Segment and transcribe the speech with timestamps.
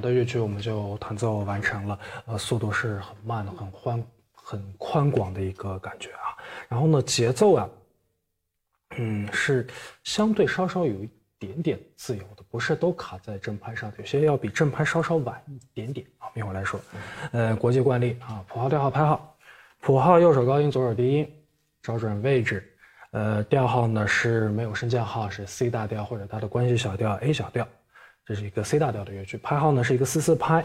[0.00, 6.34] 的乐曲我们就弹奏完成了，呃，速度是很慢的，很宽、很宽广的一个感觉啊。
[6.68, 7.68] 然后呢，节奏啊，
[8.96, 9.66] 嗯，是
[10.04, 16.28] 相对稍稍有一点点自由的，不是都卡在正拍上，有些要比正拍稍稍晚一点点啊。
[16.34, 16.80] 一会儿来说，
[17.32, 19.36] 呃，国际惯例啊，谱号、调号、拍号，
[19.80, 21.32] 谱号右手高音，左手低音，
[21.82, 22.66] 找准位置。
[23.12, 27.66] 呃，调号呢是没有升降号，是 C 大调或者它的关系小调 A 小调。
[28.30, 30.64] 这是一个 C 大调的乐曲，拍号呢是一个四四拍，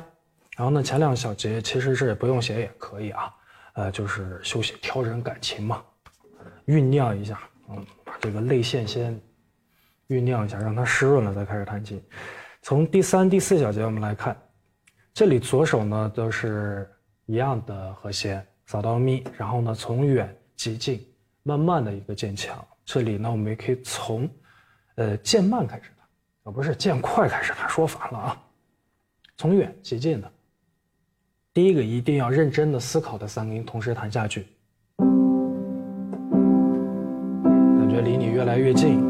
[0.56, 3.34] 然后呢前两小节其实是不用写也可以啊，
[3.74, 5.84] 呃就是休息调整感情嘛，
[6.68, 9.20] 酝酿一下，嗯，把这个泪腺先
[10.10, 12.00] 酝酿一下，让它湿润了再开始弹琴。
[12.62, 14.40] 从第三、第四小节我们来看，
[15.12, 16.88] 这里左手呢都是
[17.26, 21.04] 一样的和弦，扫到咪，然后呢从远及近，
[21.42, 22.64] 慢慢的一个渐强。
[22.86, 24.30] 这里呢我们也可以从
[24.98, 25.90] 呃渐慢开始。
[26.46, 28.38] 而不是渐快开始，说反了啊！
[29.36, 30.32] 从远及近的，
[31.52, 34.46] 第一个一定要认真的思考的三个音同时弹下去，
[37.80, 39.02] 感觉离你越来越近，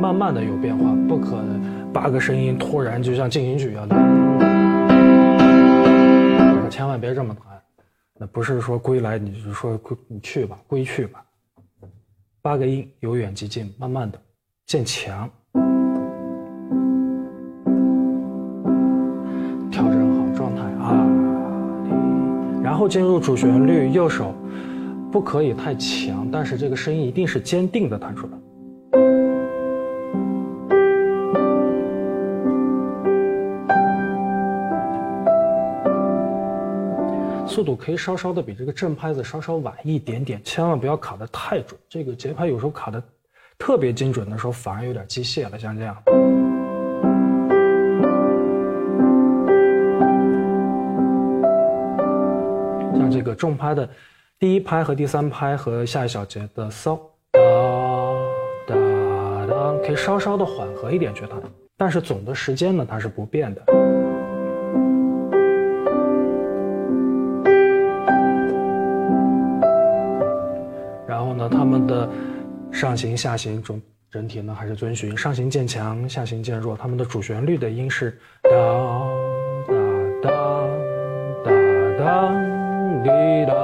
[0.00, 1.40] 慢慢的有变化，不可
[1.94, 3.94] 八个声音突然就像进行曲一样的，
[6.68, 7.62] 千万别这么弹，
[8.14, 11.24] 那不是说归来你就说归你去吧，归去吧，
[12.40, 14.20] 八个音由远及近，慢慢的。
[14.72, 15.28] 渐强，
[19.70, 21.06] 调整好状态啊，
[22.62, 24.34] 然后进入主旋律，右手
[25.10, 28.32] 不可以太强，但是这个声音一定是坚定的弹出来，
[37.46, 43.02] 速度可以稍稍的比这个正拍子稍稍晚一点点，千万不要卡的太准，这个节拍有时候卡的。
[43.64, 45.96] 特别精准的时候，反而有点机械了，像这样。
[52.98, 53.88] 像这个重拍的
[54.36, 56.96] 第一拍和第三拍和下一小节的骚
[57.30, 57.40] 哒
[58.66, 61.40] 哒哒，可以稍稍的缓和一点去弹，
[61.76, 63.62] 但是总的时间呢，它是不变的。
[71.06, 72.08] 然后呢，他们的。
[72.72, 76.76] 上行下行整整体呢还是遵循上行渐强，下行渐弱。
[76.76, 78.50] 他们的主旋律的音是哒
[79.68, 79.74] 哒
[80.24, 80.30] 哒
[81.44, 81.50] 哒
[81.98, 82.34] 哒
[83.04, 83.54] 滴哒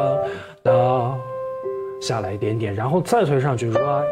[0.63, 1.19] 哒，
[2.01, 4.05] 下来一点点，然后再推上去 r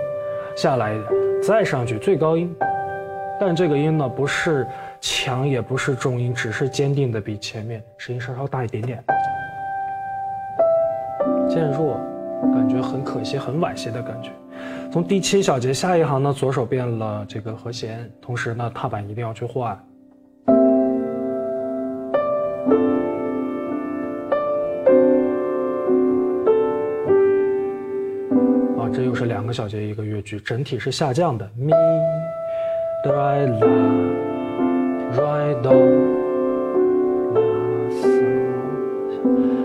[0.57, 0.97] 下来
[1.43, 2.53] 再上去最高音。
[3.39, 4.67] 但这个音呢不是
[5.01, 9.05] 强也不是重音，只是坚定的比前面声音稍稍大一点点。
[11.49, 12.01] 渐弱，
[12.53, 14.31] 感觉很可惜，很惋惜的感觉。
[14.97, 19.73] 从第七小节下一行呢，左手变了这个和弦，同时呢，踏板一定要去换。
[28.79, 31.47] 啊，这又是两个小节一个乐句，整体是下降的。
[31.59, 31.75] 咪
[33.05, 33.67] 哆来啦，
[35.11, 35.79] 来哆啦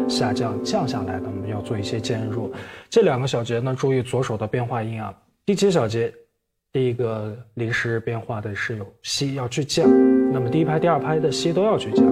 [0.10, 1.30] 下降降下来的，
[1.62, 2.52] 做一些渐弱。
[2.90, 5.14] 这两个小节呢，注意左手的变化音啊。
[5.46, 6.14] 第七小节，
[6.72, 9.88] 第一个临时变化的是有西要去降，
[10.32, 12.06] 那么第一拍、第二拍的西都要去降。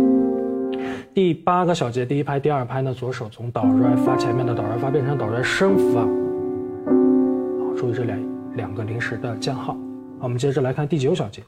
[1.13, 6.01] 第八个小节，第一拍、第二拍呢，左手从哆来发前面的哆来发变成哆来升发。
[6.01, 9.73] 好，注意这两两个临时的降号。
[9.73, 9.79] 好，
[10.21, 11.41] 我们接着来看第九小节。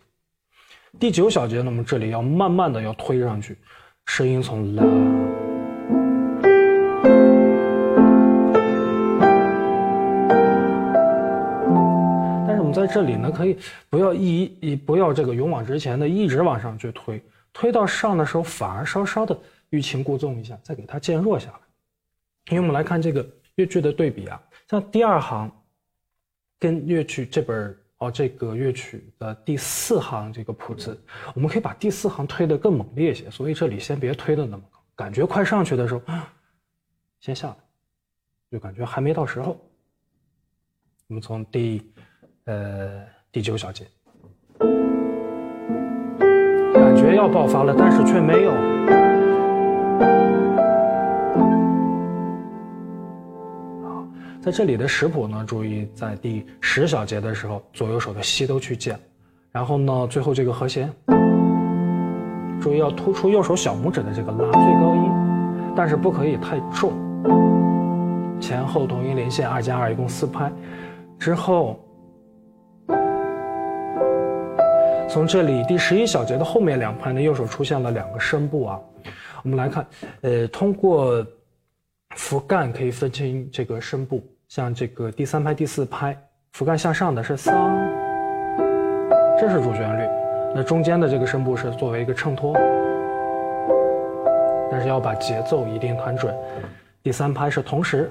[0.99, 3.57] 第九小节，那么这里要慢慢的要推上去，
[4.05, 4.83] 声音从啦。
[12.91, 13.57] 这里呢，可以
[13.89, 17.23] 不要一一不要这个勇往直前的一直往上去推，
[17.53, 19.37] 推到上的时候反而稍稍的
[19.69, 21.59] 欲擒故纵一下，再给它渐弱下来。
[22.49, 25.49] 因为我们来看这个乐句的对比啊，像第二行
[26.59, 30.99] 跟乐曲这本哦这个乐曲的第四行这个谱子，
[31.33, 36.01] 我们可以把第四行推得更猛烈一些，所以这里先别推的那么高，感觉快上去的时候，
[37.19, 37.55] 先下来，
[38.51, 39.57] 就感觉还没到时候。
[41.07, 41.91] 我们从第。
[42.45, 42.89] 呃，
[43.31, 43.85] 第九小节，
[46.73, 48.51] 感觉要爆发了，但是却没有。
[53.83, 54.07] 好，
[54.41, 58.99] 在这里的食谱呢，注意在第十小节的时候，左右手的吸都去键，
[59.51, 60.91] 然后呢，最后这个和弦，
[62.59, 65.11] 注意要突出右手小拇指的这个拉最高音，
[65.75, 66.91] 但是不可以太重。
[68.39, 70.51] 前后同音连线二加二一共四拍，
[71.19, 71.79] 之后。
[75.11, 78.79] 从这里第十一小节的后面两拍呢，右手出现了两个声部啊。
[79.43, 79.85] 我们来看，
[80.21, 81.25] 呃，通过
[82.15, 86.17] 符干可以分清这个声部，像这个第三拍、第四拍，
[86.53, 87.77] 符干向上的是桑，
[89.37, 90.07] 这是主旋律，
[90.55, 92.53] 那中间的这个声部是作为一个衬托，
[94.71, 96.33] 但是要把节奏一定弹准。
[97.03, 98.09] 第三拍是同时。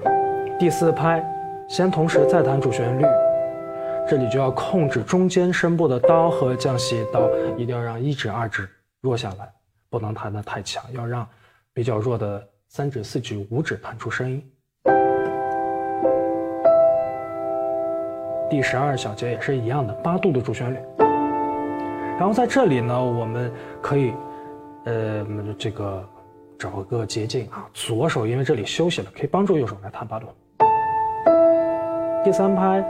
[0.59, 1.25] 第四拍，
[1.67, 3.03] 先同时再弹主旋律，
[4.07, 8.67] 这里就要控制中间声部的刀和降西刀，一定要让一指二指
[8.99, 9.49] 弱下来，
[9.89, 11.25] 不能弹得太强，要让
[11.73, 14.43] 比较弱的三指、四指、五指弹出声音。
[18.49, 20.77] 第十二小节也是一样的，八度的主旋律。
[22.19, 23.49] 然后在这里呢，我们
[23.81, 24.13] 可以，
[24.83, 25.25] 呃，
[25.57, 26.05] 这个
[26.59, 30.27] 找个捷径啊，左手因为这里休息了，可以帮助右手来弹八度。
[32.25, 32.83] 第三拍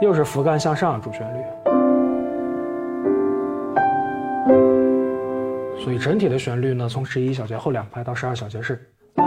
[0.00, 1.38] 又是扶干向上主旋律，
[5.82, 8.90] 所以整体的旋律呢，从十一小节后两拍到十二小节是。
[9.16, 9.24] 拉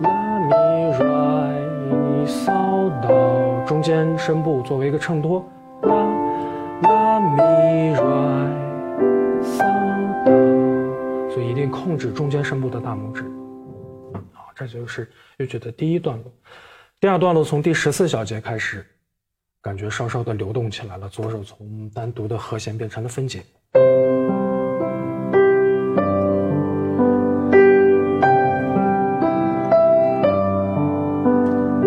[0.00, 0.52] 拉咪
[0.92, 5.44] 来嗦哆，中间声部作为一个衬托，
[5.82, 5.94] 拉
[6.82, 8.02] 拉咪瑞
[9.42, 9.58] 嗦
[10.24, 13.24] 哆，所以一定控制中间声部的大拇指。
[14.32, 15.08] 好，这就是
[15.38, 16.30] 乐曲的第一段落。
[17.00, 18.84] 第二段落从第十四小节开始，
[19.68, 21.06] 感觉稍稍的流动起来了。
[21.10, 23.40] 左手从单独的和弦变成了分解，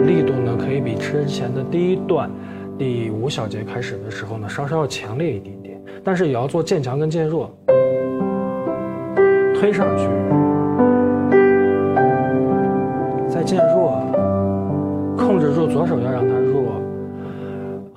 [0.06, 2.30] 力度呢可以比之前的第一段
[2.78, 7.51] 第五小节开始的时候呢稍稍要强烈一点点，但是也要做渐强跟渐弱，
[9.60, 10.06] 推上去，
[13.27, 14.05] 再渐弱。
[15.17, 16.79] 控制住左手，要让它弱。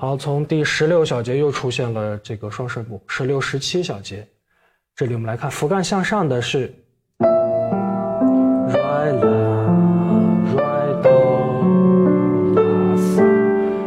[0.05, 3.03] 好，从第十六小节又出现了这个双声部。
[3.09, 4.29] 十六、十七小节，
[4.95, 6.69] 这里我们来看，扶干向上的是
[7.21, 7.25] re
[9.19, 9.67] la
[10.55, 11.09] re do
[12.55, 13.23] la s，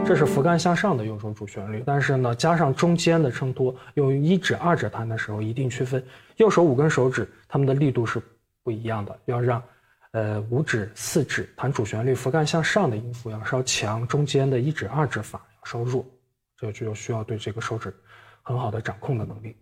[0.08, 1.84] 这是扶干向上的右手主旋律。
[1.86, 6.04] 但是呢，加上中间的衬托，用一指、二指弹的时候，一定区分
[6.38, 8.20] 右手五根手指，它们的力度是
[8.64, 9.62] 不一样的，要让。
[10.14, 16.06] 呃，五指、四指弹主旋律，扶干向上的音符要稍强，中间的一指、二指法稍弱，
[16.56, 17.94] 这就需要对这个手指
[18.42, 19.54] 很好的掌控的能力。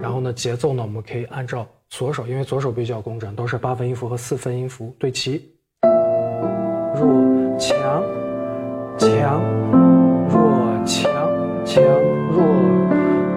[0.00, 5.54] 然后呢，节奏呢，我们可以按照左手，因为左手比较工整，都是八分音符和四分音符对齐，
[6.94, 8.02] 弱、强、
[8.98, 9.38] 强
[10.30, 10.64] 弱。
[10.86, 11.10] 强
[11.64, 11.82] 强
[12.30, 12.44] 弱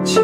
[0.04, 0.22] 强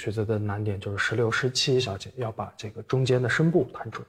[0.00, 4.04] 曲子的难点就是十六、十七小节要把这个中间的声部弹准。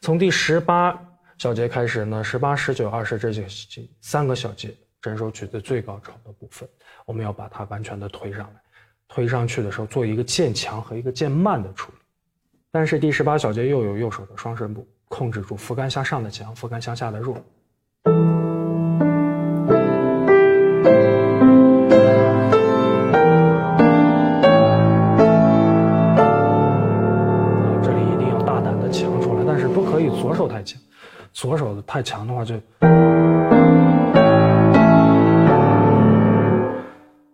[0.00, 0.96] 从第十八
[1.36, 6.68] 小节开始呢，十八、十九、二十这几三个小节，整首曲子最高潮的部分，
[7.06, 8.60] 我们要把它完全的推上来。
[9.08, 11.98] 推上去的时候，做一个渐强和一个渐慢的处理。
[12.70, 17.44] 但是第十八小节又有右手的双声部，控制住扶杆向上的强，扶杆向下的弱。
[31.32, 32.54] 左手太强的话，就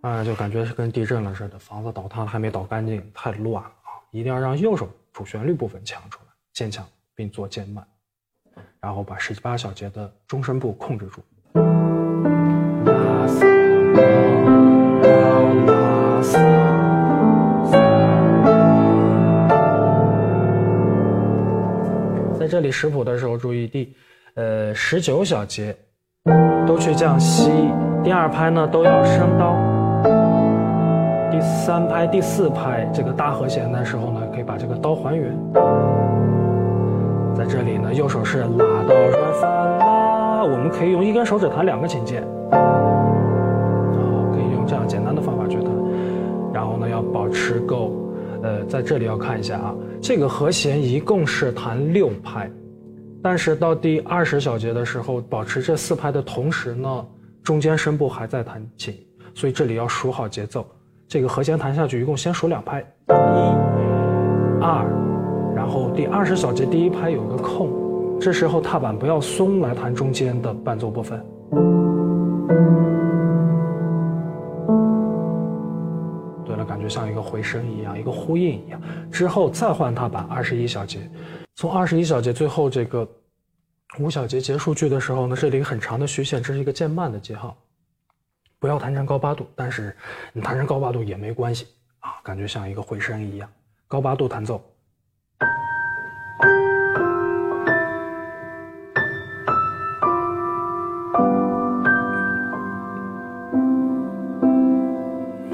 [0.01, 3.99] 啊，就感觉是跟地震了似的，房子倒塌了还没倒干净，太乱了啊！
[4.11, 6.85] 一定要让右手主旋律部分强出来，渐强
[7.15, 7.85] 并做渐慢，
[8.79, 11.21] 然后把十七八小节的中声部控制住。
[22.47, 23.93] 这里识谱的时候注意第，
[24.35, 25.75] 呃十九小节
[26.65, 27.51] 都去降西，
[28.03, 29.55] 第二拍呢都要升刀，
[31.29, 35.37] 第三拍、第四拍这个大和弦的时候呢，可以把这个刀还原。
[37.35, 42.61] 在这里呢，右手是拉到软发拉，我们可以用一根手指弹两个琴键，然
[44.01, 45.71] 后，可以用这样简单的方法去弹，
[46.53, 47.91] 然后呢要保持够。
[48.43, 52.49] 呃，在这里要看一下啊，这个和弦一共是弹六拍，
[53.21, 57.05] 但是到第二十小节的时候，保持这四拍的同时呢，
[57.43, 58.95] 中间声部还在弹琴，
[59.33, 60.65] 所以这里要数好节奏。
[61.07, 63.13] 这个和弦弹下去，一共先数两拍，一、
[64.61, 64.85] 二，
[65.55, 67.71] 然后第二十小节第一拍有个空，
[68.19, 71.25] 这时候踏板不要松，来弹中间的伴奏部分。
[76.77, 78.79] 感觉像一个回声一样，一个呼应一样。
[79.11, 81.09] 之后再换踏板，二十一小节，
[81.55, 83.07] 从二十一小节最后这个
[83.97, 87.57] 五小节结束句的时候呢，这里很长的虚线，这是一个渐慢的记号。
[88.59, 89.97] 不要弹成高八度，但是
[90.33, 91.65] 你弹成高八度也没关系
[91.97, 93.49] 啊，感觉像一个回声一样。
[93.87, 94.63] 高八度弹奏，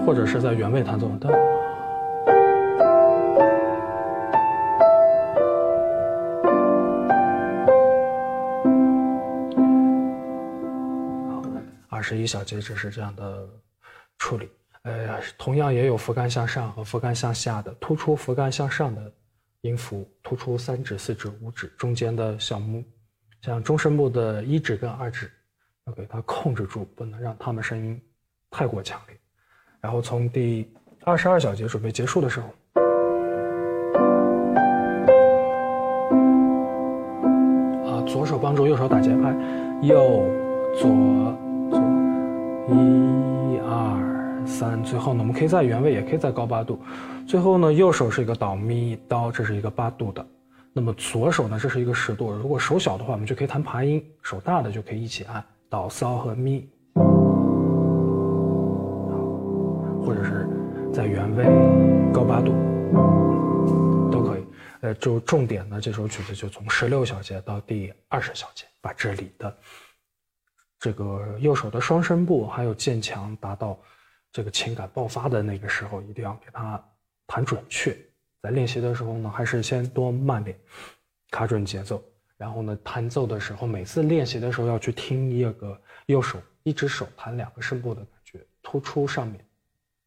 [0.06, 1.30] 或者是在原位弹奏的。
[11.90, 13.48] 二十一小节只是这样的
[14.18, 14.50] 处理，
[14.82, 19.10] 呃，同样也有扶杆向上和扶杆向下的，突出扶杆向上的
[19.62, 22.84] 音符，突出三指、四指、五指中间的小木，
[23.42, 25.32] 像中声部的一指跟二指，
[25.86, 28.02] 要给它控制住，不能让它们声音
[28.52, 29.18] 太过强烈。
[29.84, 30.66] 然后从第
[31.04, 32.48] 二十二小节准备结束的时候，
[37.86, 39.36] 啊，左手帮助右手打节拍，
[39.82, 40.24] 右
[40.80, 40.90] 左
[41.70, 41.82] 左。
[42.70, 46.80] 一二三，最后呢，我们可以在原位，也可以在高八度。
[47.28, 50.26] 最后呢，右手是一个导咪哆，这是一个八度的。
[50.72, 52.32] 那么左手呢，这是一个十度。
[52.32, 56.66] 如果手小的话，我们就可以弹爬音；手大的就可以一起按导骚和咪，
[60.04, 60.48] 或者是
[60.94, 61.46] 在原位
[62.12, 62.52] 高八度
[64.12, 64.46] 都可以。
[64.82, 69.58] 呃，就重点呢，这首曲子就从十六小节到第二十小节，把这里的。
[70.78, 73.80] 这个右手的双声部还有渐强，达到
[74.34, 76.84] 这个情感爆发的那个时候，一定要给它
[77.26, 77.98] 弹准确。
[78.42, 80.60] 在练习的时候呢，还是先多慢点，
[81.32, 82.04] 卡准节奏。
[82.36, 89.40] 然后呢，弹奏的时候，每次练习的时候要去听一个右手一只手弹两个声部的感觉，突出上面，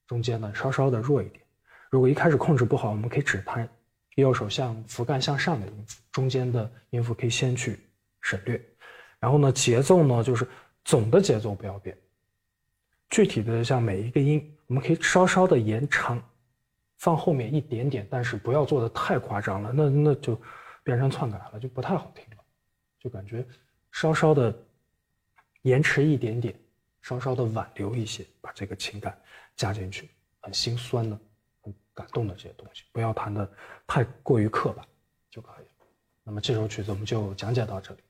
[0.06, 1.42] 中间呢稍稍的弱一点。
[1.90, 3.68] 如果一开始控制不好，我们可以只弹
[4.16, 7.78] 右手向扶杆向上的音符，中间的音符可以先去
[8.20, 8.60] 省略。
[9.18, 10.46] 然后呢，节奏呢就是。
[10.88, 11.98] 总的节奏不要变，
[13.10, 16.22] 具体的像每一个音，我们可以稍稍的延长，
[16.98, 20.40] 放后面一点点，但是不要做的太夸张了，那那就
[20.84, 22.44] 变成篡改了，就不太好听了，
[23.00, 23.44] 就感觉
[23.90, 24.56] 稍稍的
[25.62, 26.56] 延迟一点点，
[27.02, 29.20] 稍稍的挽留一些，把这个情感
[29.56, 30.10] 加进去，
[30.40, 31.18] 很心酸的、
[31.62, 33.50] 很感动的这些东西，不要弹的
[33.86, 34.86] 太过于刻板
[35.30, 35.86] 就可以了。
[36.22, 38.00] 那么这首曲子我们就讲解到这里。